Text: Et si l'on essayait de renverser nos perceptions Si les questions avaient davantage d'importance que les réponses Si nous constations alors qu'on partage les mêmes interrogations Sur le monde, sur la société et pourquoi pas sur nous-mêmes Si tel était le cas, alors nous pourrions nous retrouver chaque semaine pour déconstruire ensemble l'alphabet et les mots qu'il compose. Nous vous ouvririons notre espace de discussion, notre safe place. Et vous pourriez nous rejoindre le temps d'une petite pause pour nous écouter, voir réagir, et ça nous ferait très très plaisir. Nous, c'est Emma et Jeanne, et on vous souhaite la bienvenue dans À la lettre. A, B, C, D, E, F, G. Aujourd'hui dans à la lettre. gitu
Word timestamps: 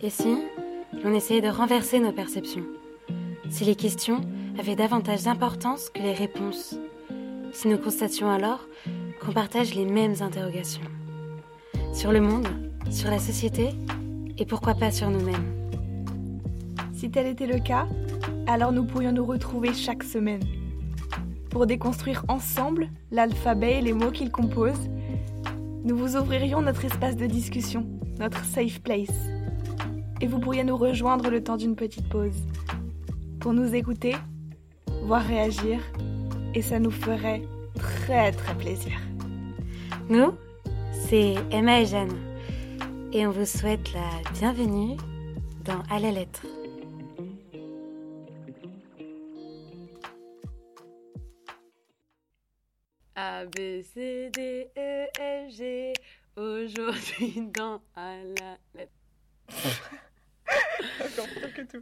Et 0.00 0.10
si 0.10 0.38
l'on 1.02 1.12
essayait 1.12 1.40
de 1.40 1.48
renverser 1.48 1.98
nos 1.98 2.12
perceptions 2.12 2.64
Si 3.50 3.64
les 3.64 3.74
questions 3.74 4.20
avaient 4.56 4.76
davantage 4.76 5.24
d'importance 5.24 5.90
que 5.90 6.00
les 6.00 6.12
réponses 6.12 6.76
Si 7.52 7.66
nous 7.66 7.78
constations 7.78 8.30
alors 8.30 8.68
qu'on 9.20 9.32
partage 9.32 9.74
les 9.74 9.84
mêmes 9.84 10.14
interrogations 10.20 10.84
Sur 11.92 12.12
le 12.12 12.20
monde, 12.20 12.46
sur 12.90 13.10
la 13.10 13.18
société 13.18 13.70
et 14.38 14.46
pourquoi 14.46 14.74
pas 14.74 14.92
sur 14.92 15.10
nous-mêmes 15.10 15.52
Si 16.92 17.10
tel 17.10 17.26
était 17.26 17.48
le 17.48 17.58
cas, 17.58 17.88
alors 18.46 18.70
nous 18.70 18.84
pourrions 18.84 19.12
nous 19.12 19.26
retrouver 19.26 19.74
chaque 19.74 20.04
semaine 20.04 20.42
pour 21.50 21.66
déconstruire 21.66 22.24
ensemble 22.28 22.88
l'alphabet 23.10 23.78
et 23.78 23.80
les 23.80 23.94
mots 23.94 24.12
qu'il 24.12 24.30
compose. 24.30 24.88
Nous 25.82 25.96
vous 25.96 26.16
ouvririons 26.16 26.60
notre 26.60 26.84
espace 26.84 27.16
de 27.16 27.26
discussion, 27.26 27.84
notre 28.20 28.44
safe 28.44 28.80
place. 28.80 29.37
Et 30.20 30.26
vous 30.26 30.40
pourriez 30.40 30.64
nous 30.64 30.76
rejoindre 30.76 31.30
le 31.30 31.42
temps 31.42 31.56
d'une 31.56 31.76
petite 31.76 32.08
pause 32.08 32.42
pour 33.40 33.52
nous 33.52 33.74
écouter, 33.74 34.16
voir 35.04 35.22
réagir, 35.22 35.80
et 36.54 36.62
ça 36.62 36.80
nous 36.80 36.90
ferait 36.90 37.42
très 37.76 38.32
très 38.32 38.54
plaisir. 38.56 38.92
Nous, 40.08 40.32
c'est 40.92 41.34
Emma 41.52 41.80
et 41.80 41.86
Jeanne, 41.86 42.16
et 43.12 43.26
on 43.26 43.30
vous 43.30 43.46
souhaite 43.46 43.92
la 43.92 44.30
bienvenue 44.32 44.96
dans 45.64 45.82
À 45.88 46.00
la 46.00 46.10
lettre. 46.10 46.44
A, 53.14 53.46
B, 53.46 53.82
C, 53.82 54.30
D, 54.32 54.68
E, 54.76 55.06
F, 55.16 55.50
G. 55.50 55.92
Aujourd'hui 56.36 57.50
dans 57.52 57.80
à 57.96 58.14
la 58.38 58.58
lettre. 58.74 58.92
gitu 61.66 61.78